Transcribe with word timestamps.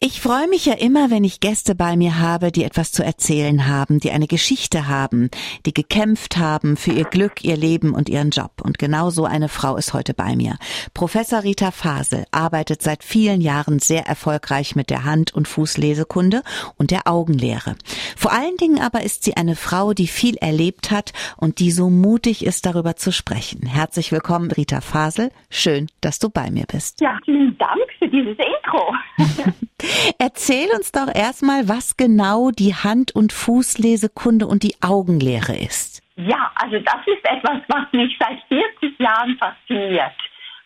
Ich 0.00 0.20
freue 0.20 0.46
mich 0.46 0.64
ja 0.64 0.74
immer, 0.74 1.10
wenn 1.10 1.24
ich 1.24 1.40
Gäste 1.40 1.74
bei 1.74 1.96
mir 1.96 2.20
habe, 2.20 2.52
die 2.52 2.62
etwas 2.62 2.92
zu 2.92 3.04
erzählen 3.04 3.66
haben, 3.66 3.98
die 3.98 4.12
eine 4.12 4.28
Geschichte 4.28 4.86
haben, 4.86 5.28
die 5.66 5.74
gekämpft 5.74 6.36
haben 6.36 6.76
für 6.76 6.92
ihr 6.92 7.02
Glück, 7.02 7.42
ihr 7.42 7.56
Leben 7.56 7.94
und 7.94 8.08
ihren 8.08 8.30
Job. 8.30 8.62
Und 8.62 8.78
genau 8.78 9.10
so 9.10 9.24
eine 9.24 9.48
Frau 9.48 9.76
ist 9.76 9.94
heute 9.94 10.14
bei 10.14 10.36
mir. 10.36 10.56
Professor 10.94 11.42
Rita 11.42 11.72
Fasel 11.72 12.26
arbeitet 12.30 12.80
seit 12.80 13.02
vielen 13.02 13.40
Jahren 13.40 13.80
sehr 13.80 14.06
erfolgreich 14.06 14.76
mit 14.76 14.88
der 14.88 15.02
Hand- 15.02 15.34
und 15.34 15.48
Fußlesekunde 15.48 16.44
und 16.76 16.92
der 16.92 17.08
Augenlehre. 17.08 17.74
Vor 18.16 18.32
allen 18.32 18.56
Dingen 18.56 18.78
aber 18.78 19.02
ist 19.02 19.24
sie 19.24 19.36
eine 19.36 19.56
Frau, 19.56 19.94
die 19.94 20.06
viel 20.06 20.36
erlebt 20.36 20.92
hat 20.92 21.12
und 21.36 21.58
die 21.58 21.72
so 21.72 21.90
mutig 21.90 22.46
ist, 22.46 22.66
darüber 22.66 22.94
zu 22.94 23.10
sprechen. 23.10 23.66
Herzlich 23.66 24.12
willkommen, 24.12 24.52
Rita 24.52 24.80
Fasel. 24.80 25.32
Schön, 25.50 25.88
dass 26.00 26.20
du 26.20 26.30
bei 26.30 26.52
mir 26.52 26.66
bist. 26.70 27.00
Ja, 27.00 27.18
vielen 27.24 27.58
Dank 27.58 27.82
für 27.98 28.06
dieses 28.06 28.36
Intro. 28.38 28.94
Erzähl 30.18 30.68
uns 30.74 30.92
doch 30.92 31.12
erstmal, 31.14 31.68
was 31.68 31.96
genau 31.96 32.50
die 32.50 32.74
Hand- 32.74 33.14
und 33.14 33.32
Fußlesekunde 33.32 34.46
und 34.46 34.62
die 34.62 34.74
Augenlehre 34.80 35.56
ist. 35.56 36.02
Ja, 36.16 36.50
also 36.56 36.78
das 36.80 37.00
ist 37.06 37.24
etwas, 37.24 37.60
was 37.68 37.92
mich 37.92 38.16
seit 38.18 38.40
40 38.48 38.98
Jahren 38.98 39.36
fasziniert. 39.38 40.12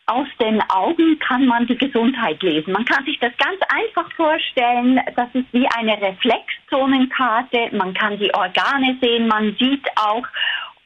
Aus 0.06 0.26
den 0.40 0.60
Augen 0.70 1.18
kann 1.20 1.46
man 1.46 1.66
die 1.66 1.76
Gesundheit 1.76 2.42
lesen. 2.42 2.72
Man 2.72 2.84
kann 2.84 3.04
sich 3.04 3.18
das 3.20 3.32
ganz 3.36 3.60
einfach 3.68 4.10
vorstellen. 4.12 5.00
Das 5.14 5.28
ist 5.32 5.46
wie 5.52 5.66
eine 5.76 6.00
Reflexzonenkarte. 6.00 7.68
Man 7.72 7.94
kann 7.94 8.18
die 8.18 8.34
Organe 8.34 8.96
sehen. 9.00 9.28
Man 9.28 9.54
sieht 9.60 9.86
auch, 9.96 10.26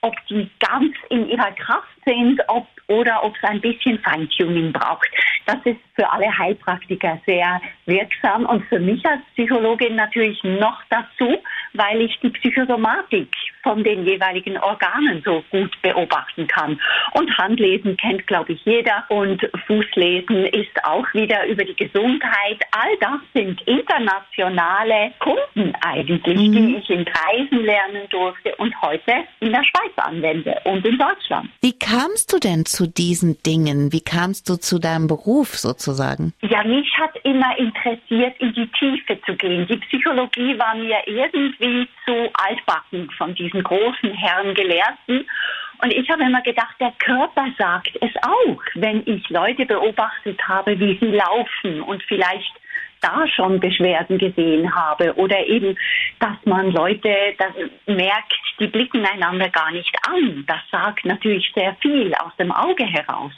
ob 0.03 0.15
die 0.29 0.51
ganz 0.61 0.95
in 1.09 1.29
ihrer 1.29 1.53
Kraft 1.53 1.97
sind, 2.05 2.41
ob 2.49 2.67
oder 2.89 3.25
ob 3.25 3.35
es 3.37 3.49
ein 3.49 3.61
bisschen 3.61 3.99
Feintuning 4.01 4.73
braucht. 4.73 5.09
Das 5.47 5.59
ist 5.65 5.81
für 5.97 6.13
alle 6.13 6.27
Heilpraktiker 6.39 7.19
sehr 7.27 7.61
wirksam 7.87 8.47
und 8.47 8.65
für 8.67 8.79
mich 8.79 9.05
als 9.07 9.21
Psychologin 9.35 9.97
natürlich 9.97 10.43
noch 10.45 10.81
dazu, 10.91 11.39
weil 11.73 12.03
ich 12.03 12.19
die 12.23 12.31
Psychosomatik 12.31 13.29
von 13.63 13.83
den 13.83 14.07
jeweiligen 14.07 14.57
Organen 14.59 15.23
so 15.25 15.43
gut 15.51 15.71
beobachten 15.83 16.47
kann. 16.47 16.81
Und 17.15 17.37
Handlesen 17.37 17.97
kennt, 17.97 18.27
glaube 18.27 18.53
ich, 18.53 18.65
jeder 18.65 19.05
und 19.09 19.41
Fußlesen 19.67 20.47
ist 20.47 20.85
auch 20.85 21.07
wieder 21.15 21.45
über 21.47 21.65
die 21.65 21.75
Gesundheit. 21.75 22.61
All 22.71 22.97
das 23.01 23.21
sind 23.35 23.61
internationale 23.63 25.13
Kunden 25.19 25.75
eigentlich, 25.81 26.37
mhm. 26.37 26.53
die 26.53 26.77
ich 26.77 26.91
in 26.91 27.05
Kreisen 27.05 27.65
lernen 27.65 28.09
durfte 28.11 28.55
und 28.57 28.73
heute 28.83 29.13
in 29.41 29.51
der 29.51 29.65
Schweiz 29.65 29.93
anwende 29.97 30.57
und 30.65 30.87
in 30.87 30.99
Deutschland. 30.99 31.51
Wie 31.61 31.77
kamst 31.77 32.33
du 32.33 32.39
denn 32.39 32.67
zu 32.67 32.87
diesen 32.87 33.43
Dingen? 33.43 33.93
Wie 33.93 34.01
kamst 34.01 34.49
du 34.49 34.57
zu 34.57 34.79
deinem 34.79 35.09
Beruf 35.09 35.57
sozusagen? 35.57 35.86
Ja, 36.43 36.63
mich 36.65 36.91
hat 36.99 37.17
immer 37.25 37.59
interessiert, 37.59 38.35
in 38.39 38.53
die 38.55 38.69
Tiefe 38.79 39.21
zu 39.23 39.35
gehen. 39.35 39.67
Die 39.67 39.77
Psychologie 39.77 40.59
war 40.59 40.75
mir 40.75 40.99
irgendwie 41.07 41.89
zu 42.05 42.31
altbacken 42.35 43.11
von 43.13 43.35
diesen 43.35 43.63
großen 43.63 44.13
Herren 44.13 44.55
Gelehrten. 44.55 45.27
Und 45.83 45.93
ich 45.93 46.09
habe 46.11 46.23
immer 46.23 46.43
gedacht, 46.43 46.75
der 46.81 46.93
Körper 46.99 47.47
sagt 47.59 47.93
es 48.01 48.11
auch, 48.23 48.63
wenn 48.75 49.03
ich 49.07 49.29
Leute 49.29 49.67
beobachtet 49.67 50.41
habe, 50.47 50.79
wie 50.79 50.99
sie 50.99 51.13
laufen 51.13 51.83
und 51.83 52.03
vielleicht 52.05 52.53
da 53.01 53.27
schon 53.29 53.61
Beschwerden 53.61 54.19
gesehen 54.19 54.75
habe 54.75 55.15
oder 55.15 55.47
eben, 55.47 55.77
dass 56.19 56.37
man 56.45 56.71
Leute 56.73 57.15
das 57.39 57.53
merkt, 57.87 58.33
die 58.59 58.67
blicken 58.67 59.05
einander 59.05 59.49
gar 59.49 59.71
nicht 59.71 59.95
an. 60.09 60.45
Das 60.47 60.61
sagt 60.71 61.05
natürlich 61.05 61.53
sehr 61.55 61.75
viel 61.81 62.15
aus 62.15 62.35
dem 62.39 62.53
Auge 62.53 62.85
heraus. 62.85 63.33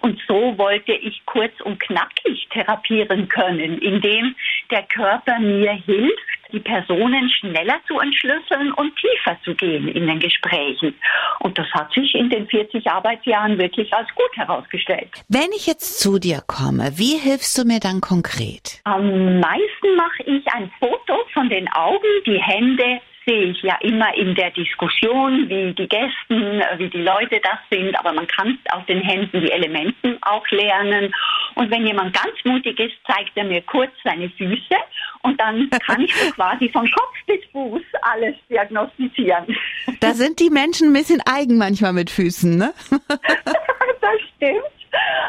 Und 0.00 0.18
so 0.26 0.56
wollte 0.58 0.92
ich 0.92 1.22
kurz 1.26 1.52
und 1.60 1.78
knackig 1.80 2.48
therapieren 2.50 3.28
können, 3.28 3.78
indem 3.78 4.34
der 4.70 4.82
Körper 4.84 5.38
mir 5.38 5.72
hilft, 5.72 6.41
die 6.52 6.60
Personen 6.60 7.30
schneller 7.30 7.80
zu 7.86 7.98
entschlüsseln 7.98 8.72
und 8.72 8.92
tiefer 8.96 9.38
zu 9.44 9.54
gehen 9.54 9.88
in 9.88 10.06
den 10.06 10.20
Gesprächen. 10.20 10.94
Und 11.40 11.58
das 11.58 11.66
hat 11.72 11.92
sich 11.92 12.14
in 12.14 12.30
den 12.30 12.46
40 12.46 12.86
Arbeitsjahren 12.86 13.58
wirklich 13.58 13.92
als 13.94 14.08
gut 14.14 14.36
herausgestellt. 14.36 15.10
Wenn 15.28 15.50
ich 15.56 15.66
jetzt 15.66 16.00
zu 16.00 16.18
dir 16.18 16.42
komme, 16.46 16.92
wie 16.96 17.18
hilfst 17.18 17.58
du 17.58 17.64
mir 17.64 17.80
dann 17.80 18.00
konkret? 18.00 18.80
Am 18.84 19.40
meisten 19.40 19.96
mache 19.96 20.22
ich 20.26 20.46
ein 20.52 20.70
Foto 20.78 21.24
von 21.32 21.48
den 21.48 21.68
Augen, 21.72 22.08
die 22.26 22.40
Hände 22.40 23.00
sehe 23.26 23.50
ich 23.50 23.62
ja 23.62 23.76
immer 23.80 24.14
in 24.14 24.34
der 24.34 24.50
Diskussion, 24.50 25.48
wie 25.48 25.72
die 25.74 25.88
Gästen, 25.88 26.62
wie 26.76 26.88
die 26.88 27.02
Leute 27.02 27.40
das 27.42 27.58
sind, 27.70 27.98
aber 27.98 28.12
man 28.12 28.26
kann 28.26 28.58
aus 28.70 28.84
den 28.86 29.00
Händen 29.00 29.40
die 29.40 29.50
Elementen 29.50 30.18
auch 30.22 30.46
lernen. 30.50 31.14
Und 31.54 31.70
wenn 31.70 31.86
jemand 31.86 32.14
ganz 32.14 32.34
mutig 32.44 32.78
ist, 32.78 32.94
zeigt 33.06 33.32
er 33.36 33.44
mir 33.44 33.62
kurz 33.62 33.92
seine 34.04 34.28
Füße 34.30 34.76
und 35.22 35.40
dann 35.40 35.68
kann 35.86 36.02
ich 36.02 36.14
so 36.14 36.32
quasi 36.34 36.68
von 36.68 36.90
Kopf 36.90 37.14
bis 37.26 37.40
Fuß 37.52 37.82
alles 38.02 38.34
diagnostizieren. 38.48 39.56
Da 40.00 40.14
sind 40.14 40.40
die 40.40 40.50
Menschen 40.50 40.88
ein 40.88 40.92
bisschen 40.92 41.22
eigen 41.26 41.58
manchmal 41.58 41.92
mit 41.92 42.10
Füßen, 42.10 42.56
ne? 42.56 42.72
das 42.90 44.20
stimmt. 44.36 44.62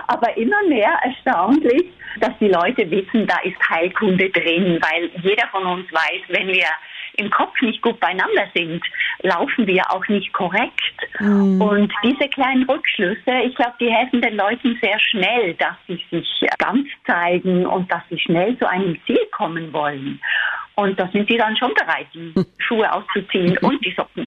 Aber 0.08 0.36
immer 0.36 0.62
mehr 0.68 0.92
erstaunlich, 1.04 1.86
dass 2.20 2.32
die 2.40 2.50
Leute 2.50 2.90
wissen, 2.90 3.26
da 3.28 3.38
ist 3.44 3.58
Heilkunde 3.70 4.30
drin, 4.30 4.80
weil 4.82 5.10
jeder 5.22 5.48
von 5.48 5.66
uns 5.66 5.92
weiß, 5.92 6.22
wenn 6.28 6.48
wir 6.48 6.68
im 7.18 7.30
Kopf 7.30 7.60
nicht 7.62 7.82
gut 7.82 8.00
beieinander 8.00 8.48
sind, 8.56 8.84
laufen 9.22 9.68
wir 9.68 9.84
auch 9.92 10.08
nicht 10.08 10.34
korrekt. 10.34 10.74
Mhm. 11.20 11.62
Und 11.62 11.94
diese 12.04 12.28
kleinen 12.30 12.64
Rückschlüsse, 12.64 13.32
ich 13.46 13.56
glaube, 13.56 13.74
die 13.80 13.92
helfen 13.92 14.22
den 14.22 14.36
Leuten 14.36 14.78
sehr 14.82 15.00
schnell, 15.00 15.54
dass 15.56 15.76
sie 15.88 16.04
sich 16.12 16.50
ganz 16.58 16.88
zeigen 17.06 17.66
und 17.66 17.92
dass 17.92 18.02
sie 18.10 18.20
schnell 18.20 18.58
zu 18.58 18.70
einem 18.70 18.98
Ziel 19.06 19.20
kommen 19.32 19.72
wollen. 19.74 20.20
Und 20.76 21.00
da 21.00 21.08
sind 21.10 21.30
sie 21.30 21.38
dann 21.38 21.56
schon 21.56 21.74
bereit, 21.74 22.08
die 22.14 22.34
Schuhe 22.58 22.92
auszuziehen 22.92 23.58
und 23.60 23.84
die 23.86 23.92
Socken. 23.92 24.26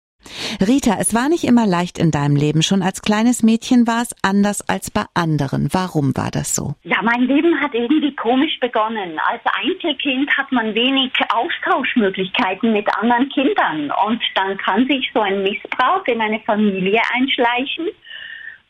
Rita, 0.60 0.96
es 0.98 1.14
war 1.14 1.28
nicht 1.28 1.44
immer 1.44 1.66
leicht 1.66 1.98
in 1.98 2.10
deinem 2.10 2.36
Leben. 2.36 2.62
Schon 2.62 2.82
als 2.82 3.02
kleines 3.02 3.42
Mädchen 3.42 3.86
war 3.86 4.02
es 4.02 4.14
anders 4.22 4.66
als 4.68 4.90
bei 4.90 5.04
anderen. 5.14 5.68
Warum 5.72 6.16
war 6.16 6.30
das 6.30 6.54
so? 6.54 6.74
Ja, 6.84 7.02
mein 7.02 7.22
Leben 7.22 7.60
hat 7.60 7.74
irgendwie 7.74 8.14
komisch 8.14 8.58
begonnen. 8.60 9.18
Als 9.18 9.42
Einzelkind 9.44 10.30
hat 10.36 10.50
man 10.52 10.74
wenig 10.74 11.12
Austauschmöglichkeiten 11.32 12.72
mit 12.72 12.86
anderen 12.96 13.28
Kindern. 13.28 13.90
Und 14.06 14.22
dann 14.34 14.56
kann 14.56 14.86
sich 14.86 15.10
so 15.12 15.20
ein 15.20 15.42
Missbrauch 15.42 16.06
in 16.06 16.20
eine 16.20 16.40
Familie 16.40 17.00
einschleichen, 17.12 17.88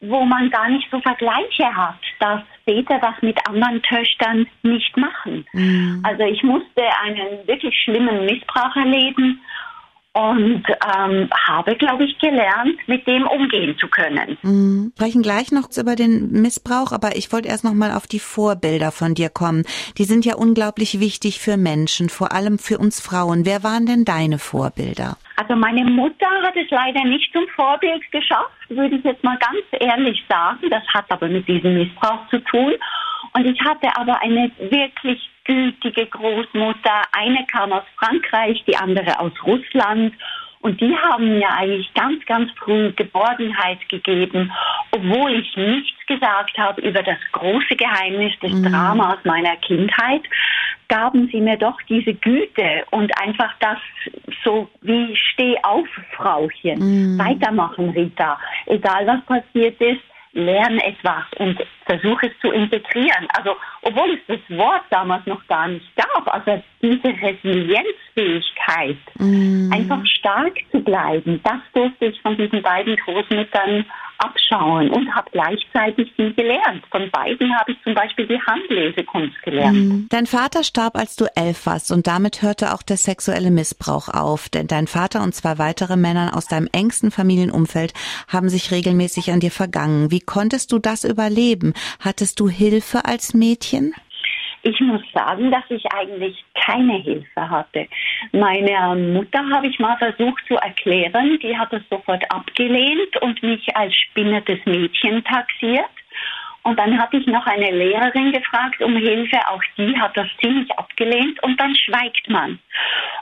wo 0.00 0.24
man 0.24 0.50
gar 0.50 0.68
nicht 0.68 0.88
so 0.90 1.00
Vergleiche 1.00 1.74
hat, 1.74 2.00
dass 2.20 2.42
Väter 2.64 2.98
das 2.98 3.14
mit 3.22 3.38
anderen 3.48 3.80
Töchtern 3.82 4.46
nicht 4.62 4.96
machen. 4.96 5.46
Mhm. 5.52 6.02
Also 6.04 6.24
ich 6.24 6.42
musste 6.42 6.82
einen 7.04 7.46
wirklich 7.46 7.74
schlimmen 7.84 8.24
Missbrauch 8.26 8.74
erleben 8.74 9.40
und 10.16 10.62
ähm, 10.96 11.28
habe, 11.46 11.76
glaube 11.76 12.04
ich, 12.04 12.18
gelernt, 12.18 12.76
mit 12.86 13.06
dem 13.06 13.26
umgehen 13.26 13.76
zu 13.78 13.86
können. 13.88 14.38
Mhm. 14.42 14.92
Sprechen 14.96 15.22
gleich 15.22 15.52
noch 15.52 15.68
über 15.76 15.94
den 15.94 16.32
Missbrauch, 16.32 16.92
aber 16.92 17.16
ich 17.16 17.32
wollte 17.32 17.48
erst 17.48 17.64
noch 17.64 17.74
mal 17.74 17.92
auf 17.92 18.06
die 18.06 18.18
Vorbilder 18.18 18.92
von 18.92 19.14
dir 19.14 19.28
kommen. 19.28 19.64
Die 19.98 20.04
sind 20.04 20.24
ja 20.24 20.36
unglaublich 20.36 21.00
wichtig 21.00 21.38
für 21.38 21.58
Menschen, 21.58 22.08
vor 22.08 22.32
allem 22.32 22.58
für 22.58 22.78
uns 22.78 22.98
Frauen. 23.00 23.44
Wer 23.44 23.62
waren 23.62 23.84
denn 23.84 24.06
deine 24.06 24.38
Vorbilder? 24.38 25.18
Also 25.36 25.54
meine 25.54 25.84
Mutter 25.84 26.30
hat 26.42 26.56
es 26.56 26.70
leider 26.70 27.04
nicht 27.04 27.30
zum 27.34 27.46
Vorbild 27.54 28.10
geschafft, 28.10 28.56
würde 28.70 28.96
ich 28.96 29.04
jetzt 29.04 29.22
mal 29.22 29.36
ganz 29.38 29.82
ehrlich 29.82 30.24
sagen. 30.30 30.70
Das 30.70 30.82
hat 30.94 31.04
aber 31.10 31.28
mit 31.28 31.46
diesem 31.46 31.74
Missbrauch 31.74 32.26
zu 32.30 32.38
tun. 32.38 32.72
Und 33.34 33.44
ich 33.44 33.60
hatte 33.60 33.88
aber 33.96 34.18
eine 34.22 34.50
wirklich 34.70 35.20
gütige 35.46 36.06
Großmutter. 36.06 37.02
Eine 37.12 37.46
kam 37.46 37.72
aus 37.72 37.84
Frankreich, 37.98 38.62
die 38.66 38.76
andere 38.76 39.18
aus 39.18 39.32
Russland. 39.44 40.14
Und 40.60 40.80
die 40.80 40.96
haben 40.96 41.38
mir 41.38 41.48
eigentlich 41.50 41.92
ganz, 41.94 42.24
ganz 42.26 42.50
früh 42.58 42.90
Geborgenheit 42.92 43.88
gegeben, 43.88 44.52
obwohl 44.90 45.34
ich 45.34 45.56
nichts 45.56 46.06
gesagt 46.06 46.58
habe 46.58 46.80
über 46.80 47.02
das 47.02 47.18
große 47.32 47.76
Geheimnis 47.76 48.32
des 48.40 48.52
mhm. 48.52 48.64
Dramas 48.64 49.18
meiner 49.24 49.56
Kindheit, 49.58 50.22
gaben 50.88 51.28
sie 51.30 51.40
mir 51.40 51.56
doch 51.56 51.80
diese 51.88 52.14
Güte 52.14 52.84
und 52.90 53.16
einfach 53.20 53.52
das 53.60 53.78
so 54.44 54.68
wie 54.82 55.14
Steh 55.14 55.56
auf, 55.62 55.86
Frauchen, 56.16 56.78
mhm. 57.14 57.18
weitermachen, 57.18 57.90
Rita. 57.90 58.38
Egal 58.66 59.06
was 59.06 59.24
passiert 59.26 59.80
ist, 59.80 60.02
lerne 60.32 60.84
etwas 60.84 61.24
und 61.38 61.58
versuche 61.86 62.26
es 62.26 62.32
zu 62.40 62.50
integrieren. 62.50 63.26
Also, 63.36 63.56
obwohl 63.82 64.14
es 64.14 64.20
das 64.26 64.58
Wort 64.58 64.82
damals 64.90 65.24
noch 65.26 65.46
gar 65.46 65.68
nicht 65.68 65.86
gab, 65.96 66.32
also 66.32 66.62
diese 66.82 67.08
Resilienzfähigkeit, 67.08 68.98
mm. 69.18 69.72
einfach 69.72 70.04
stark 70.06 70.54
zu 70.70 70.80
bleiben, 70.80 71.40
das 71.44 71.60
durfte 71.72 72.06
ich 72.06 72.20
von 72.20 72.36
diesen 72.36 72.62
beiden 72.62 72.96
Großmüttern 72.96 73.86
abschauen 74.18 74.90
und 74.90 75.14
habe 75.14 75.30
gleichzeitig 75.30 76.12
viel 76.14 76.32
gelernt. 76.34 76.84
Von 76.90 77.10
beiden 77.10 77.54
habe 77.58 77.72
ich 77.72 77.82
zum 77.82 77.94
Beispiel 77.94 78.26
die 78.26 78.40
Handlesekunst 78.40 79.42
gelernt. 79.42 79.76
Mm. 79.76 80.06
Dein 80.08 80.26
Vater 80.26 80.64
starb, 80.64 80.96
als 80.96 81.16
du 81.16 81.26
elf 81.34 81.66
warst 81.66 81.92
und 81.92 82.06
damit 82.06 82.42
hörte 82.42 82.72
auch 82.72 82.82
der 82.82 82.96
sexuelle 82.96 83.50
Missbrauch 83.50 84.08
auf, 84.08 84.48
denn 84.48 84.66
dein 84.66 84.86
Vater 84.86 85.22
und 85.22 85.34
zwei 85.34 85.58
weitere 85.58 85.96
Männer 85.96 86.36
aus 86.36 86.46
deinem 86.46 86.68
engsten 86.72 87.10
Familienumfeld 87.10 87.92
haben 88.28 88.48
sich 88.48 88.70
regelmäßig 88.70 89.32
an 89.32 89.40
dir 89.40 89.50
vergangen. 89.50 90.10
Wie 90.10 90.20
konntest 90.20 90.72
du 90.72 90.78
das 90.78 91.04
überleben? 91.04 91.74
Hattest 92.00 92.40
du 92.40 92.48
Hilfe 92.48 93.04
als 93.04 93.34
Mädchen? 93.34 93.94
Ich 94.62 94.80
muss 94.80 95.02
sagen, 95.14 95.52
dass 95.52 95.62
ich 95.68 95.84
eigentlich 95.92 96.44
keine 96.54 96.94
Hilfe 96.94 97.48
hatte. 97.50 97.86
Meine 98.32 98.96
Mutter 98.96 99.48
habe 99.54 99.68
ich 99.68 99.78
mal 99.78 99.96
versucht 99.96 100.42
zu 100.48 100.56
erklären, 100.56 101.38
die 101.40 101.56
hat 101.56 101.72
es 101.72 101.82
sofort 101.88 102.24
abgelehnt 102.32 103.16
und 103.20 103.40
mich 103.44 103.64
als 103.76 103.94
spinnertes 103.94 104.58
Mädchen 104.64 105.22
taxiert. 105.22 105.86
Und 106.64 106.80
dann 106.80 106.98
hatte 106.98 107.18
ich 107.18 107.26
noch 107.28 107.46
eine 107.46 107.70
Lehrerin 107.70 108.32
gefragt 108.32 108.82
um 108.82 108.96
Hilfe, 108.96 109.38
auch 109.48 109.62
die 109.78 109.96
hat 109.96 110.16
das 110.16 110.26
ziemlich 110.40 110.68
abgelehnt 110.76 111.40
und 111.44 111.60
dann 111.60 111.76
schweigt 111.76 112.28
man. 112.28 112.58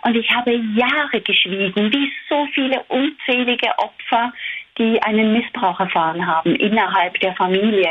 Und 0.01 0.17
ich 0.17 0.31
habe 0.31 0.55
Jahre 0.75 1.21
geschwiegen, 1.21 1.93
wie 1.93 2.11
so 2.31 2.47
viele 2.55 2.83
unzählige 2.89 3.69
Opfer, 3.77 4.33
die 4.79 4.99
einen 5.03 5.35
Missbrauch 5.35 5.79
erfahren 5.79 6.27
haben 6.27 6.57
innerhalb 6.57 7.21
der 7.21 7.35
Familie. 7.35 7.91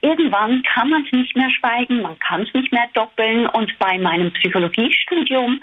Irgendwann 0.00 0.62
kann 0.62 0.90
man 0.90 1.04
es 1.04 1.12
nicht 1.12 1.36
mehr 1.36 1.50
schweigen, 1.50 2.02
man 2.02 2.18
kann 2.18 2.42
es 2.42 2.54
nicht 2.54 2.72
mehr 2.72 2.88
doppeln. 2.94 3.46
Und 3.48 3.78
bei 3.78 3.98
meinem 3.98 4.32
Psychologiestudium, 4.32 5.60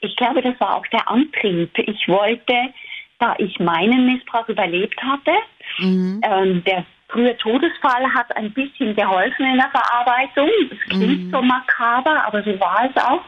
ich 0.00 0.16
glaube, 0.16 0.42
das 0.42 0.58
war 0.60 0.76
auch 0.76 0.86
der 0.88 1.08
Antrieb. 1.08 1.70
Ich 1.78 2.08
wollte, 2.08 2.54
da 3.18 3.34
ich 3.38 3.58
meinen 3.58 4.06
Missbrauch 4.06 4.48
überlebt 4.48 5.00
hatte, 5.02 5.32
mhm. 5.78 6.20
ähm, 6.24 6.64
der 6.64 6.84
frühe 7.08 7.36
Todesfall 7.36 8.12
hat 8.14 8.34
ein 8.36 8.52
bisschen 8.52 8.94
geholfen 8.94 9.44
in 9.44 9.58
der 9.58 9.70
Verarbeitung. 9.70 10.48
Es 10.70 10.88
klingt 10.88 11.24
mhm. 11.26 11.30
so 11.30 11.42
makaber, 11.42 12.24
aber 12.24 12.42
so 12.42 12.58
war 12.60 12.88
es 12.88 13.02
auch. 13.02 13.22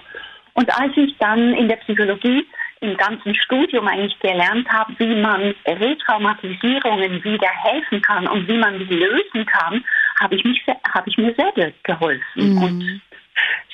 Und 0.55 0.71
als 0.79 0.97
ich 0.97 1.17
dann 1.19 1.55
in 1.55 1.69
der 1.69 1.77
Psychologie 1.77 2.47
im 2.81 2.97
ganzen 2.97 3.35
Studium 3.35 3.87
eigentlich 3.87 4.19
gelernt 4.19 4.69
habe, 4.69 4.93
wie 4.99 5.21
man 5.21 5.55
Retraumatisierungen 5.67 7.23
wieder 7.23 7.49
helfen 7.49 8.03
kann 8.03 8.27
und 8.27 8.49
wie 8.49 8.59
man 8.59 8.79
sie 8.79 8.95
lösen 8.95 9.47
kann, 9.47 9.85
habe 10.23 10.37
ich, 10.37 10.45
mich, 10.45 10.63
habe 10.67 11.09
ich 11.09 11.19
mir 11.19 11.35
selber 11.35 11.73
geholfen. 11.83 12.23
Mhm. 12.35 12.63
Und 12.63 13.03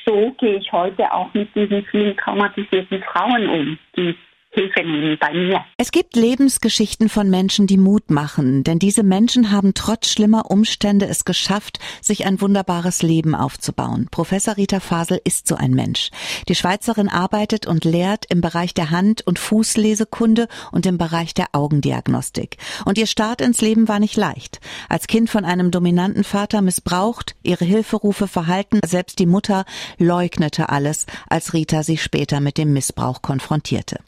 so 0.06 0.35
gehe 0.39 0.56
ich 0.56 0.73
heute 0.73 1.12
auch 1.12 1.33
mit 1.35 1.55
diesen 1.55 1.85
vielen 1.87 2.17
traumatisierten 2.17 3.03
Frauen 3.03 3.49
um, 3.49 3.79
die 3.97 4.17
Hilfe 4.50 4.81
nehmen 4.81 5.19
bei 5.21 5.33
mir. 5.33 5.65
Es 5.77 5.93
gibt 5.93 6.17
Lebensgeschichten 6.17 7.09
von 7.09 7.29
Menschen, 7.29 7.67
die 7.67 7.77
Mut 7.77 8.11
machen, 8.11 8.65
denn 8.65 8.79
diese 8.79 9.03
Menschen 9.03 9.53
haben 9.53 9.75
trotz 9.75 10.11
schlimmer 10.11 10.50
Umstände 10.50 11.06
es 11.06 11.27
geschafft, 11.27 11.79
sich 12.00 12.27
ein 12.27 12.41
wunderbares 12.41 13.03
Leben 13.03 13.35
aufzubauen. 13.35 14.09
Professor 14.11 14.56
Rita 14.56 14.81
Fasel 14.81 15.21
ist 15.23 15.47
so 15.47 15.55
ein 15.55 15.73
Mensch. 15.73 16.11
Die 16.49 16.55
Schweizerin 16.55 17.11
arbeitet 17.11 17.67
und 17.67 17.85
lehrt 17.85 18.25
im 18.31 18.41
Bereich 18.41 18.73
der 18.73 18.91
Hand- 18.91 19.27
und 19.27 19.39
Fußlesekunde 19.39 20.49
und 20.73 20.87
im 20.87 20.97
Bereich 20.97 21.35
der 21.35 21.49
Augendiagnostik. 21.53 22.56
Und 22.87 22.97
ihr 22.97 23.06
Start 23.06 23.43
ins 23.43 23.61
Leben 23.61 23.87
war 23.87 24.00
nicht 24.00 24.17
leicht. 24.17 24.61
Als 24.89 25.06
Kind 25.06 25.29
von 25.29 25.45
einem 25.45 25.71
dominanten 25.71 26.25
Vater 26.25 26.62
missbraucht, 26.62 27.37
ihre 27.43 27.67
Hilferufe 27.67 28.27
verhalten, 28.27 28.81
selbst 28.85 29.19
die 29.19 29.27
Mutter 29.27 29.67
leugnete 29.99 30.71
alles, 30.71 31.06
als 31.29 31.53
Rita 31.53 31.83
sie 31.83 31.99
später 31.99 32.41
mit 32.41 32.56
dem 32.56 32.73
Missbrauch 32.73 33.21
konfrontierte. 33.21 33.99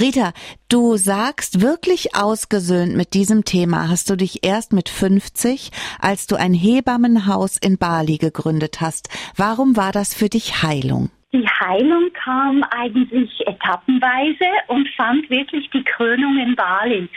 Rita, 0.00 0.32
du 0.68 0.96
sagst 0.96 1.60
wirklich 1.60 2.14
ausgesöhnt 2.14 2.96
mit 2.96 3.14
diesem 3.14 3.44
Thema 3.44 3.88
hast 3.88 4.10
du 4.10 4.16
dich 4.16 4.44
erst 4.44 4.72
mit 4.72 4.88
50, 4.88 5.70
als 6.00 6.26
du 6.26 6.36
ein 6.36 6.54
Hebammenhaus 6.54 7.56
in 7.58 7.78
Bali 7.78 8.18
gegründet 8.18 8.80
hast. 8.80 9.08
Warum 9.36 9.76
war 9.76 9.92
das 9.92 10.14
für 10.14 10.28
dich 10.28 10.62
Heilung? 10.62 11.10
Die 11.32 11.46
Heilung 11.46 12.12
kam 12.12 12.62
eigentlich 12.64 13.30
etappenweise 13.46 14.50
und 14.68 14.88
fand 14.96 15.30
wirklich 15.30 15.68
die 15.70 15.82
Krönung 15.82 16.36
in 16.38 16.54
Bali. 16.54 17.08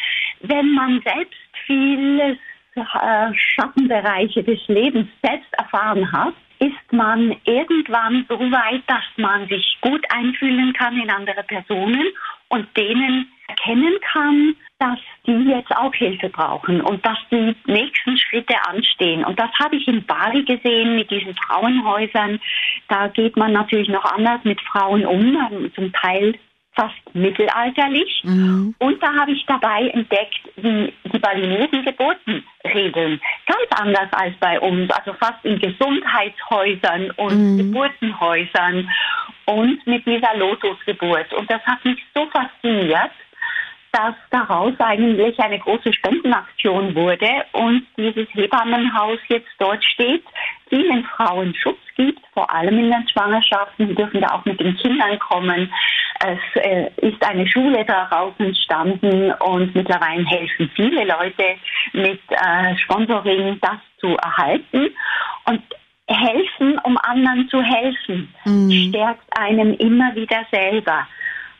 Wenn 0.42 0.72
man 0.72 1.02
selbst 1.04 1.36
vieles 1.66 2.38
äh, 2.76 3.34
Schattenbereiche 3.34 4.44
des 4.44 4.60
Lebens 4.68 5.08
selbst 5.22 5.52
erfahren 5.54 6.12
hat, 6.12 6.34
ist 6.60 6.92
man 6.92 7.36
irgendwann 7.46 8.26
so 8.30 8.40
weit, 8.40 8.84
dass 8.88 9.04
man 9.18 9.48
sich 9.48 9.78
gut 9.82 10.06
einfühlen 10.14 10.74
kann 10.74 11.00
in 11.00 11.10
andere 11.10 11.44
Personen 11.44 12.06
und 12.50 12.68
denen 12.78 13.32
erkennen 13.48 13.98
kann, 14.12 14.56
dass 14.80 15.00
die 15.26 15.50
jetzt 15.50 15.72
auch 15.76 15.94
Hilfe 15.94 16.30
brauchen 16.30 16.82
und 16.82 17.06
dass 17.06 17.18
die 17.32 17.56
nächsten 17.66 18.18
Schritte 18.18 18.56
anstehen. 18.68 19.24
Und 19.24 19.40
das 19.40 19.52
habe 19.60 19.76
ich 19.76 19.88
in 19.88 20.06
Bali 20.06 20.44
gesehen 20.44 20.96
mit 20.96 21.10
diesen 21.10 21.36
Frauenhäusern. 21.36 22.40
Da 22.88 23.08
geht 23.08 23.38
man 23.38 23.54
natürlich 23.54 23.90
noch 23.90 24.06
anders 24.06 24.44
mit 24.44 24.60
Frauen 24.62 25.06
um, 25.06 25.72
zum 25.74 25.94
Teil 25.94 26.36
fast 26.76 27.16
mittelalterlich. 27.16 28.22
Mhm. 28.24 28.76
Und 28.80 29.02
da 29.02 29.14
habe 29.14 29.32
ich 29.32 29.46
dabei 29.46 29.88
entdeckt, 29.90 30.42
wie 30.58 30.94
die 31.06 31.20
Balinesen 31.20 31.86
Geburten 31.86 32.44
regeln. 32.66 33.20
Ganz 33.48 33.82
anders 33.82 34.12
als 34.12 34.36
bei 34.40 34.60
uns, 34.60 34.92
also 34.92 35.14
fast 35.14 35.44
in 35.44 35.60
Gesundheitshäusern 35.60 37.12
und 37.12 37.54
mhm. 37.54 37.58
Geburtenhäusern 37.58 38.90
und 39.46 39.88
mit 39.88 40.06
dieser 40.06 40.36
Lotusgeburt. 40.38 41.34
Und 41.34 41.50
das 41.50 41.62
hat 41.66 41.84
mich 41.86 42.04
so 42.14 42.26
fasziniert, 42.28 43.12
dass 43.96 44.16
daraus 44.30 44.74
eigentlich 44.80 45.40
eine 45.40 45.58
große 45.58 45.94
Spendenaktion 45.94 46.94
wurde 46.96 47.30
und 47.54 47.88
dieses 47.98 48.28
Hebammenhaus 48.34 49.20
jetzt 49.30 49.48
dort 49.58 49.82
steht, 49.86 50.24
vielen 50.68 51.06
Frauen 51.06 51.56
Schutz 51.56 51.80
gibt, 51.96 52.20
vor 52.34 52.54
allem 52.54 52.78
in 52.78 52.92
den 52.92 53.08
Schwangerschaften. 53.08 53.88
Sie 53.88 53.96
dürfen 53.96 54.20
da 54.20 54.36
auch 54.36 54.44
mit 54.44 54.60
den 54.60 54.76
Kindern 54.78 55.18
kommen. 55.20 55.72
Es 56.20 56.62
äh, 56.62 56.90
ist 56.98 57.26
eine 57.26 57.48
Schule 57.48 57.86
daraus 57.86 58.34
entstanden 58.38 59.32
und 59.32 59.74
mittlerweile 59.74 60.26
helfen 60.26 60.70
viele 60.76 61.06
Leute 61.06 61.56
mit 61.94 62.20
äh, 62.32 62.76
Sponsoring, 62.78 63.60
das 63.62 63.78
zu 64.00 64.18
erhalten. 64.18 64.94
Und 65.46 65.62
helfen, 66.08 66.78
um 66.84 66.98
anderen 66.98 67.48
zu 67.50 67.62
helfen, 67.62 68.34
mhm. 68.44 68.90
stärkt 68.90 69.40
einem 69.40 69.74
immer 69.76 70.14
wieder 70.16 70.46
selber. 70.52 71.08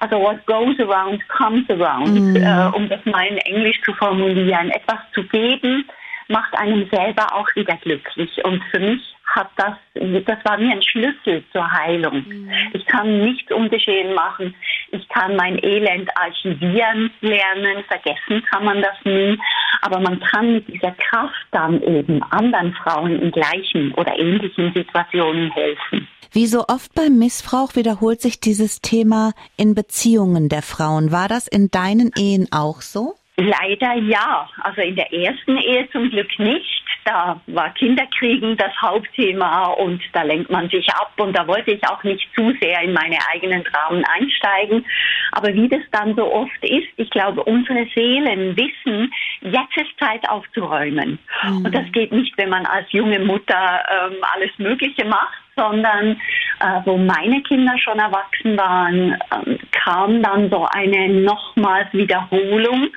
Also 0.06 0.20
what 0.20 0.46
goes 0.46 0.80
around 0.80 1.20
comes 1.30 1.68
around, 1.68 2.14
mhm. 2.14 2.36
äh, 2.36 2.78
um 2.78 2.88
das 2.90 3.04
mal 3.06 3.26
in 3.26 3.38
Englisch 3.38 3.82
zu 3.82 3.92
formulieren. 3.94 4.70
Etwas 4.70 5.00
zu 5.16 5.24
geben 5.24 5.90
macht 6.28 6.56
einem 6.60 6.88
selber 6.92 7.34
auch 7.34 7.48
wieder 7.56 7.76
glücklich. 7.78 8.30
Und 8.46 8.64
für 8.66 8.80
mich 8.80 9.02
hat 9.26 9.50
das, 9.58 9.74
das 9.96 10.38
war 10.46 10.60
wie 10.60 10.72
ein 10.72 10.84
Schlüssel 10.84 11.44
zur 11.52 11.72
Heilung. 11.72 12.24
Mhm. 12.28 12.52
Ich 12.74 12.86
kann 12.86 13.26
nichts 13.26 13.52
ungeschehen 13.52 14.14
machen. 14.14 14.54
Ich 14.92 15.10
kann 15.10 15.36
mein 15.38 15.58
Elend 15.64 16.08
archivieren 16.16 17.10
lernen. 17.22 17.84
Vergessen 17.88 18.46
kann 18.52 18.64
man 18.64 18.84
das 18.84 18.98
nie. 19.06 19.40
Aber 19.82 20.00
man 20.00 20.20
kann 20.20 20.54
mit 20.54 20.68
dieser 20.68 20.92
Kraft 20.92 21.48
dann 21.50 21.82
eben 21.82 22.22
anderen 22.30 22.74
Frauen 22.74 23.20
in 23.20 23.32
gleichen 23.32 23.92
oder 23.96 24.16
ähnlichen 24.20 24.72
Situationen 24.72 25.50
helfen. 25.52 26.08
Wie 26.36 26.48
so 26.48 26.66
oft 26.68 26.94
beim 26.94 27.18
Missbrauch 27.18 27.78
wiederholt 27.78 28.20
sich 28.20 28.42
dieses 28.42 28.82
Thema 28.82 29.32
in 29.56 29.74
Beziehungen 29.74 30.50
der 30.50 30.64
Frauen. 30.64 31.14
War 31.14 31.30
das 31.30 31.48
in 31.48 31.72
deinen 31.72 32.12
Ehen 32.18 32.50
auch 32.52 32.82
so? 32.82 33.14
Leider 33.38 33.94
ja. 33.94 34.50
Also 34.60 34.82
in 34.82 34.98
der 34.98 35.14
ersten 35.14 35.58
Ehe 35.60 35.88
zum 35.94 36.10
Glück 36.10 36.38
nicht. 36.38 36.84
Da 37.06 37.40
war 37.48 37.74
Kinderkriegen 37.76 38.58
das 38.58 38.74
Hauptthema 38.82 39.68
und 39.68 40.02
da 40.12 40.24
lenkt 40.24 40.52
man 40.52 40.68
sich 40.70 40.90
ab 40.90 41.14
und 41.18 41.38
da 41.38 41.48
wollte 41.48 41.72
ich 41.72 41.88
auch 41.88 42.04
nicht 42.04 42.28
zu 42.36 42.52
sehr 42.60 42.82
in 42.82 42.92
meine 42.92 43.20
eigenen 43.32 43.64
Dramen 43.64 44.04
einsteigen. 44.04 44.86
Aber 45.32 45.54
wie 45.54 45.70
das 45.70 45.84
dann 45.92 46.16
so 46.18 46.34
oft 46.34 46.64
ist, 46.64 46.90
ich 46.98 47.10
glaube, 47.12 47.46
unsere 47.46 47.88
Seelen 47.96 48.58
wissen, 48.58 49.14
jetzt 49.40 49.78
ist 49.78 49.98
Zeit 50.00 50.28
aufzuräumen. 50.28 51.18
Mhm. 51.44 51.66
Und 51.66 51.74
das 51.74 51.90
geht 51.94 52.12
nicht, 52.12 52.38
wenn 52.38 52.50
man 52.50 52.66
als 52.66 52.92
junge 52.92 53.20
Mutter 53.20 53.86
ähm, 53.90 54.18
alles 54.34 54.52
Mögliche 54.58 55.06
macht, 55.06 55.45
sondern 55.56 56.20
äh, 56.60 56.82
wo 56.86 56.98
meine 56.98 57.42
Kinder 57.44 57.78
schon 57.78 58.00
erwachsen 58.00 58.58
waren, 58.58 59.14
äh, 59.14 59.58
kam 59.72 60.22
dann 60.22 60.50
so 60.50 60.66
eine 60.72 61.10
nochmals 61.10 61.92
Wiederholung 61.94 62.90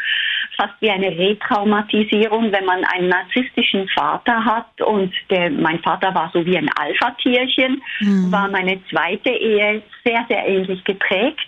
fast 0.59 0.75
wie 0.81 0.91
eine 0.91 1.17
Retraumatisierung, 1.17 2.51
wenn 2.53 2.65
man 2.65 2.85
einen 2.85 3.09
narzisstischen 3.09 3.89
Vater 3.91 4.45
hat 4.45 4.81
und 4.81 5.15
der, 5.31 5.51
mein 5.51 5.79
Vater 5.81 6.13
war 6.15 6.31
so 6.35 6.45
wie 6.45 6.59
ein 6.59 6.69
Alpha-Tierchen, 6.77 7.81
mhm. 8.01 8.33
war 8.33 8.49
meine 8.49 8.81
zweite 8.91 9.31
Ehe 9.31 9.83
sehr, 10.05 10.27
sehr 10.29 10.47
ähnlich 10.47 10.83
geprägt 10.85 11.47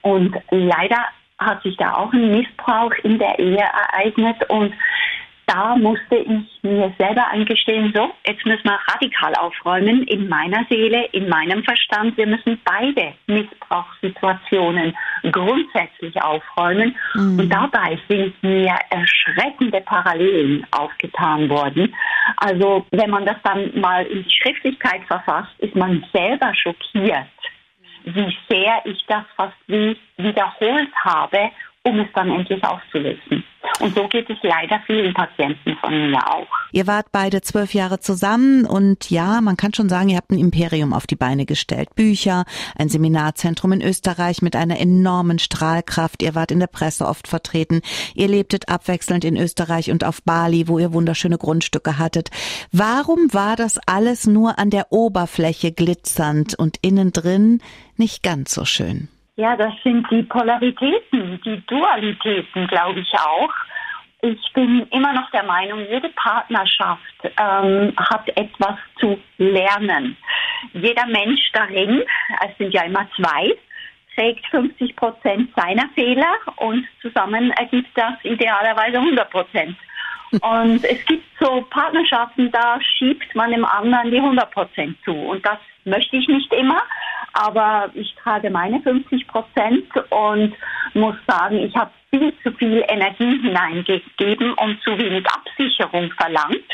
und 0.00 0.34
leider 0.50 1.04
hat 1.38 1.62
sich 1.62 1.76
da 1.76 1.96
auch 1.96 2.12
ein 2.14 2.30
Missbrauch 2.30 2.92
in 3.02 3.18
der 3.18 3.38
Ehe 3.38 3.58
ereignet 3.58 4.36
und 4.48 4.72
da 5.46 5.76
musste 5.76 6.16
ich 6.16 6.62
mir 6.62 6.92
selber 6.98 7.28
eingestehen, 7.28 7.92
so, 7.94 8.12
jetzt 8.26 8.44
müssen 8.44 8.64
wir 8.64 8.78
radikal 8.88 9.32
aufräumen 9.36 10.02
in 10.04 10.28
meiner 10.28 10.64
Seele, 10.68 11.06
in 11.12 11.28
meinem 11.28 11.62
Verstand. 11.62 12.16
Wir 12.16 12.26
müssen 12.26 12.60
beide 12.64 13.14
Missbrauchssituationen 13.28 14.96
grundsätzlich 15.30 16.20
aufräumen. 16.20 16.96
Mhm. 17.14 17.38
Und 17.38 17.48
dabei 17.48 17.98
sind 18.08 18.42
mir 18.42 18.76
erschreckende 18.90 19.80
Parallelen 19.82 20.66
aufgetan 20.72 21.48
worden. 21.48 21.94
Also, 22.38 22.84
wenn 22.90 23.10
man 23.10 23.24
das 23.24 23.36
dann 23.44 23.70
mal 23.80 24.04
in 24.04 24.24
die 24.24 24.30
Schriftlichkeit 24.30 25.02
verfasst, 25.06 25.52
ist 25.58 25.76
man 25.76 26.04
selber 26.12 26.52
schockiert, 26.54 27.26
wie 28.04 28.36
sehr 28.48 28.80
ich 28.84 29.04
das 29.06 29.24
fast 29.36 29.56
wie 29.68 29.96
wiederholt 30.16 30.90
habe 31.04 31.50
um 31.86 32.00
es 32.00 32.08
dann 32.14 32.30
endlich 32.30 32.62
aufzulösen. 32.64 33.44
Und 33.80 33.94
so 33.94 34.08
geht 34.08 34.28
es 34.28 34.38
leider 34.42 34.80
vielen 34.86 35.14
Patienten 35.14 35.76
von 35.80 36.10
mir 36.10 36.18
auch. 36.26 36.46
Ihr 36.72 36.86
wart 36.86 37.06
beide 37.12 37.42
zwölf 37.42 37.74
Jahre 37.74 38.00
zusammen 38.00 38.64
und 38.64 39.10
ja, 39.10 39.40
man 39.40 39.56
kann 39.56 39.72
schon 39.72 39.88
sagen, 39.88 40.08
ihr 40.08 40.16
habt 40.16 40.30
ein 40.30 40.38
Imperium 40.38 40.92
auf 40.92 41.06
die 41.06 41.16
Beine 41.16 41.46
gestellt. 41.46 41.94
Bücher, 41.94 42.44
ein 42.76 42.88
Seminarzentrum 42.88 43.72
in 43.72 43.82
Österreich 43.82 44.42
mit 44.42 44.56
einer 44.56 44.80
enormen 44.80 45.38
Strahlkraft. 45.38 46.22
Ihr 46.22 46.34
wart 46.34 46.50
in 46.50 46.60
der 46.60 46.66
Presse 46.66 47.06
oft 47.06 47.28
vertreten. 47.28 47.82
Ihr 48.14 48.28
lebtet 48.28 48.68
abwechselnd 48.68 49.24
in 49.24 49.36
Österreich 49.36 49.90
und 49.90 50.04
auf 50.04 50.22
Bali, 50.22 50.66
wo 50.68 50.78
ihr 50.78 50.92
wunderschöne 50.92 51.38
Grundstücke 51.38 51.98
hattet. 51.98 52.30
Warum 52.72 53.32
war 53.32 53.56
das 53.56 53.78
alles 53.86 54.26
nur 54.26 54.58
an 54.58 54.70
der 54.70 54.90
Oberfläche 54.90 55.70
glitzernd 55.70 56.58
und 56.58 56.78
innen 56.82 57.12
drin 57.12 57.60
nicht 57.96 58.22
ganz 58.22 58.54
so 58.54 58.64
schön? 58.64 59.08
Ja, 59.36 59.54
das 59.54 59.74
sind 59.84 60.10
die 60.10 60.22
Polaritäten, 60.22 61.38
die 61.44 61.62
Dualitäten, 61.66 62.66
glaube 62.68 63.00
ich 63.00 63.12
auch. 63.12 63.52
Ich 64.22 64.52
bin 64.54 64.86
immer 64.90 65.12
noch 65.12 65.30
der 65.30 65.44
Meinung, 65.44 65.80
jede 65.90 66.08
Partnerschaft 66.08 67.02
ähm, 67.38 67.92
hat 67.98 68.26
etwas 68.28 68.76
zu 68.98 69.18
lernen. 69.36 70.16
Jeder 70.72 71.06
Mensch 71.06 71.52
darin, 71.52 72.02
es 72.48 72.56
sind 72.56 72.72
ja 72.72 72.84
immer 72.84 73.06
zwei, 73.14 73.54
trägt 74.14 74.46
50 74.46 74.96
Prozent 74.96 75.50
seiner 75.54 75.90
Fehler 75.90 76.34
und 76.56 76.86
zusammen 77.02 77.50
ergibt 77.52 77.90
das 77.94 78.14
idealerweise 78.22 78.96
100 78.96 79.30
Prozent. 79.30 79.76
Und 80.42 80.84
es 80.84 81.04
gibt 81.06 81.24
so 81.38 81.64
Partnerschaften, 81.70 82.50
da 82.50 82.80
schiebt 82.80 83.32
man 83.36 83.52
dem 83.52 83.64
anderen 83.64 84.10
die 84.10 84.18
100 84.18 84.50
Prozent 84.50 84.96
zu. 85.04 85.12
Und 85.12 85.46
das 85.46 85.58
möchte 85.86 86.16
ich 86.16 86.28
nicht 86.28 86.52
immer 86.52 86.82
aber 87.38 87.90
ich 87.94 88.14
trage 88.22 88.48
meine 88.50 88.80
50 88.80 89.26
Prozent 89.28 89.84
und 90.10 90.54
muss 90.94 91.16
sagen, 91.26 91.58
ich 91.58 91.74
habe 91.76 91.90
viel 92.10 92.32
zu 92.42 92.50
viel 92.52 92.82
Energie 92.88 93.40
hineingegeben 93.42 94.54
und 94.54 94.80
zu 94.82 94.96
wenig 94.96 95.26
Absicherung 95.26 96.10
verlangt. 96.12 96.64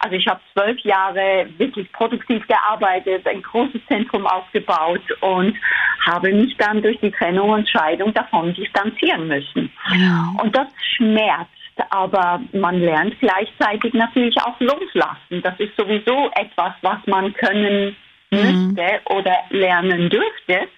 Also 0.00 0.16
ich 0.16 0.26
habe 0.26 0.40
zwölf 0.52 0.78
Jahre 0.80 1.48
wirklich 1.58 1.90
produktiv 1.92 2.44
gearbeitet, 2.48 3.26
ein 3.28 3.42
großes 3.42 3.80
Zentrum 3.86 4.26
aufgebaut 4.26 5.02
und 5.20 5.56
habe 6.04 6.32
mich 6.32 6.56
dann 6.56 6.82
durch 6.82 6.98
die 7.00 7.12
Trennung 7.12 7.50
und 7.50 7.68
Scheidung 7.68 8.12
davon 8.12 8.54
distanzieren 8.54 9.28
müssen. 9.28 9.70
Ja. 9.92 10.34
Und 10.42 10.56
das 10.56 10.66
schmerzt 10.96 11.52
aber 11.90 12.40
man 12.52 12.80
lernt 12.80 13.14
gleichzeitig 13.20 13.94
natürlich 13.94 14.34
auch 14.42 14.58
loslassen. 14.58 15.40
Das 15.44 15.54
ist 15.60 15.76
sowieso 15.76 16.28
etwas, 16.34 16.72
was 16.82 16.98
man 17.06 17.32
können. 17.34 17.94
Müsste 18.30 19.00
oder 19.06 19.36
lernen 19.50 20.08
dürfte. 20.10 20.68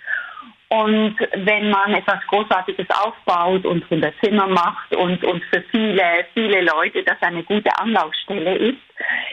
Und 0.73 1.16
wenn 1.35 1.69
man 1.71 1.95
etwas 1.95 2.21
Großartiges 2.28 2.87
aufbaut 2.90 3.66
und 3.66 3.83
100 3.85 4.14
Zimmer 4.23 4.47
macht 4.47 4.95
und, 4.95 5.25
und 5.25 5.42
für 5.52 5.62
viele, 5.73 6.25
viele 6.33 6.61
Leute 6.61 7.02
das 7.02 7.21
eine 7.23 7.42
gute 7.42 7.76
Anlaufstelle 7.76 8.54
ist, 8.54 8.78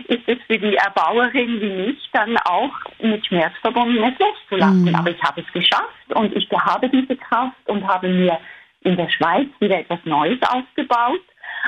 ist 0.07 0.27
es 0.27 0.37
für 0.47 0.57
die 0.57 0.75
Erbauerin 0.75 1.61
wie 1.61 1.89
mich 1.89 2.09
dann 2.11 2.35
auch 2.37 2.73
mit 2.99 3.23
Schmerz 3.27 3.53
verbunden, 3.61 4.03
es 4.03 4.17
loszulassen. 4.17 4.85
Mhm. 4.85 4.95
Aber 4.95 5.11
ich 5.11 5.21
habe 5.21 5.41
es 5.41 5.53
geschafft 5.53 6.15
und 6.15 6.35
ich 6.35 6.49
habe 6.51 6.89
diese 6.89 7.15
Kraft 7.15 7.67
und 7.67 7.87
habe 7.87 8.07
mir 8.07 8.39
in 8.81 8.97
der 8.97 9.09
Schweiz 9.09 9.47
wieder 9.59 9.77
etwas 9.79 9.99
Neues 10.05 10.39
aufgebaut. 10.41 11.21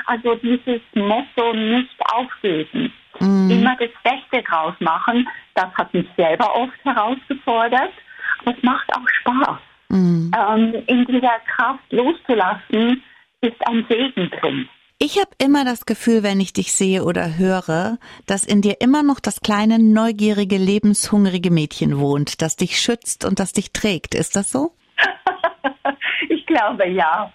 Also 0.06 0.34
dieses 0.36 0.80
Motto 0.94 1.52
nicht 1.52 1.96
aufgeben, 2.12 2.92
mhm. 3.20 3.50
immer 3.50 3.76
das 3.76 3.90
Beste 4.02 4.42
draus 4.48 4.74
machen, 4.80 5.28
das 5.54 5.72
hat 5.74 5.92
mich 5.94 6.06
selber 6.16 6.54
oft 6.54 6.84
herausgefordert. 6.84 7.92
Aber 8.40 8.56
es 8.56 8.62
macht 8.62 8.88
auch 8.94 9.08
Spaß. 9.20 9.58
Mhm. 9.88 10.30
Ähm, 10.36 10.74
in 10.86 11.04
dieser 11.06 11.38
Kraft 11.56 11.90
loszulassen, 11.90 13.02
ist 13.42 13.66
ein 13.66 13.86
Segen 13.88 14.30
drin. 14.30 14.68
Ich 15.02 15.18
habe 15.18 15.30
immer 15.42 15.64
das 15.64 15.86
Gefühl, 15.86 16.22
wenn 16.22 16.40
ich 16.40 16.52
dich 16.52 16.74
sehe 16.74 17.04
oder 17.04 17.38
höre, 17.38 17.96
dass 18.26 18.44
in 18.44 18.60
dir 18.60 18.82
immer 18.82 19.02
noch 19.02 19.18
das 19.18 19.40
kleine, 19.40 19.78
neugierige, 19.78 20.58
lebenshungrige 20.58 21.50
Mädchen 21.50 21.98
wohnt, 21.98 22.42
das 22.42 22.56
dich 22.56 22.78
schützt 22.78 23.24
und 23.24 23.40
das 23.40 23.52
dich 23.52 23.72
trägt. 23.72 24.14
Ist 24.14 24.36
das 24.36 24.50
so? 24.50 24.72
ich 26.28 26.44
glaube 26.44 26.86
ja. 26.86 27.32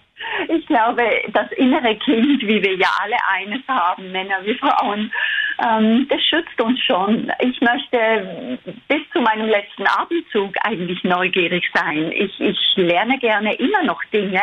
Ich 0.48 0.66
glaube, 0.66 1.02
das 1.32 1.50
innere 1.56 1.96
Kind, 1.96 2.42
wie 2.42 2.62
wir 2.62 2.76
ja 2.76 2.88
alle 3.02 3.16
eines 3.28 3.66
haben, 3.66 4.12
Männer 4.12 4.44
wie 4.44 4.54
Frauen, 4.54 5.12
ähm, 5.58 6.06
das 6.08 6.22
schützt 6.22 6.60
uns 6.60 6.80
schon. 6.82 7.32
Ich 7.40 7.60
möchte 7.60 8.58
bis 8.88 9.00
zu 9.12 9.20
meinem 9.20 9.48
letzten 9.48 9.86
Abendzug 9.86 10.54
eigentlich 10.62 11.02
neugierig 11.04 11.64
sein. 11.72 12.12
Ich, 12.12 12.38
ich 12.40 12.58
lerne 12.76 13.18
gerne 13.18 13.54
immer 13.54 13.82
noch 13.84 14.02
Dinge 14.12 14.42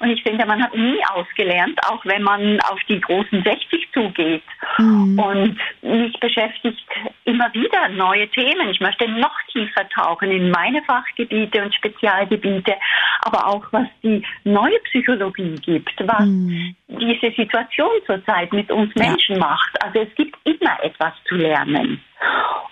und 0.00 0.10
ich 0.10 0.22
finde, 0.22 0.46
man 0.46 0.62
hat 0.62 0.74
nie 0.74 1.00
ausgelernt, 1.12 1.78
auch 1.88 2.04
wenn 2.04 2.22
man 2.22 2.60
auf 2.62 2.80
die 2.88 3.00
großen 3.00 3.42
60 3.42 3.88
zugeht. 3.92 4.42
Mhm. 4.78 5.18
Und 5.18 5.58
mich 5.82 6.18
beschäftigt 6.20 6.84
immer 7.24 7.52
wieder 7.54 7.88
neue 7.90 8.28
Themen. 8.28 8.68
Ich 8.70 8.80
möchte 8.80 9.08
noch 9.08 9.36
tiefer 9.52 9.88
tauchen 9.88 10.30
in 10.30 10.50
meine 10.50 10.82
Fachgebiete 10.82 11.62
und 11.62 11.74
Spezialgebiete, 11.74 12.74
aber 13.22 13.46
auch 13.46 13.64
was 13.70 13.86
die 14.02 14.24
neue 14.44 14.78
Psychologie 14.84 15.54
gibt, 15.56 15.94
was 16.06 16.26
mhm. 16.26 16.74
diese 16.88 17.30
Situation 17.34 17.90
zurzeit 18.06 18.52
mit 18.52 18.70
uns 18.70 18.94
Menschen 18.94 19.36
ja. 19.36 19.40
macht. 19.40 19.82
Also 19.82 20.00
es 20.00 20.14
gibt 20.14 20.36
immer 20.48 20.82
etwas 20.82 21.12
zu 21.28 21.36
lernen. 21.36 22.02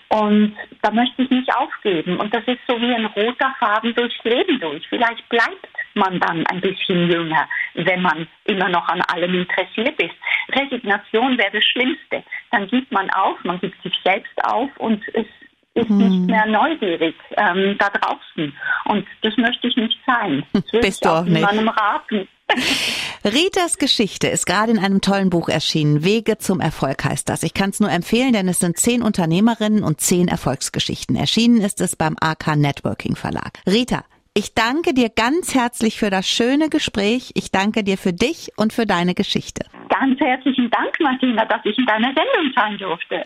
Und 0.09 0.55
da 0.83 0.91
möchte 0.93 1.23
ich 1.23 1.31
nicht 1.31 1.55
aufgeben. 1.55 2.19
Und 2.19 2.33
das 2.33 2.45
ist 2.47 2.61
so 2.69 2.81
wie 2.81 2.95
ein 2.95 3.07
roter 3.07 3.55
Faden 3.59 3.95
durchs 3.95 4.23
Leben 4.23 4.61
durch. 4.61 4.87
Vielleicht 4.89 5.29
bleibt 5.29 5.69
man 5.95 6.21
dann 6.21 6.47
ein 6.47 6.61
bisschen 6.61 7.11
jünger, 7.11 7.49
wenn 7.75 8.03
man 8.03 8.29
immer 8.45 8.69
noch 8.69 8.89
an 8.89 9.03
allem 9.03 9.35
interessiert 9.35 10.01
ist. 10.01 10.15
Resignation 10.51 11.37
wäre 11.37 11.51
das 11.53 11.65
Schlimmste. 11.65 12.23
Dann 12.53 12.69
gibt 12.69 12.93
man 12.93 13.11
auf, 13.11 13.43
man 13.43 13.59
gibt 13.59 13.83
sich 13.83 13.95
selbst 14.05 14.45
auf 14.45 14.71
und 14.79 15.03
es 15.15 15.27
ist 15.75 15.89
hm. 15.89 15.99
nicht 15.99 16.31
mehr 16.31 16.47
neugierig 16.47 17.15
ähm, 17.37 17.77
da 17.79 17.91
draußen. 17.91 18.57
Und 18.87 19.07
das 19.23 19.37
möchte 19.37 19.67
ich 19.67 19.77
nicht 19.77 19.99
sein. 20.07 20.45
Das 20.53 20.71
Bist 20.73 21.05
du 21.05 21.09
auch 21.09 21.25
nicht. 21.25 21.45
raten. 21.45 22.29
Ritas 23.25 23.79
Geschichte 23.79 24.29
ist 24.29 24.47
gerade 24.47 24.73
in 24.73 24.79
einem 24.79 25.01
tollen 25.01 25.31
Buch 25.31 25.49
erschienen. 25.49 26.05
Wege 26.05 26.39
zum 26.39 26.61
Erfolg 26.61 27.05
heißt 27.05 27.29
das. 27.29 27.43
Ich 27.43 27.55
kann 27.55 27.71
es 27.71 27.81
nur 27.81 27.91
empfehlen, 27.91 28.33
denn 28.33 28.49
es 28.49 28.61
sind 28.61 28.77
zehn 28.77 29.03
Unternehmerinnen 29.03 29.83
und 29.83 30.01
zehn 30.01 30.29
Erfolgsgeschichten. 30.29 31.17
Erschienen 31.17 31.61
ist 31.61 31.81
es 31.81 31.97
beim 31.97 32.17
AK 32.21 32.57
Networking 32.57 33.17
Verlag. 33.17 33.59
Rita, 33.67 34.05
ich 34.35 34.53
danke 34.55 34.93
dir 34.93 35.09
ganz 35.09 35.55
herzlich 35.55 35.99
für 35.99 36.11
das 36.11 36.29
schöne 36.29 36.69
Gespräch. 36.69 37.33
Ich 37.35 37.51
danke 37.51 37.83
dir 37.83 37.97
für 37.97 38.13
dich 38.13 38.53
und 38.57 38.73
für 38.73 38.85
deine 38.85 39.15
Geschichte. 39.15 39.65
Ganz 39.89 40.21
herzlichen 40.21 40.71
Dank, 40.71 40.93
Martina, 41.01 41.47
dass 41.47 41.61
ich 41.65 41.79
in 41.79 41.87
deiner 41.87 42.09
Sendung 42.09 42.53
sein 42.55 42.77
durfte. 42.77 43.25